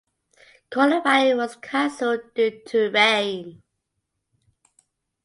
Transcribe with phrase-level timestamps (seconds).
[0.71, 3.61] Qualifying was canceled due to rain.